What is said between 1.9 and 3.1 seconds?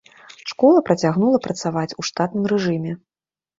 у штатным рэжыме.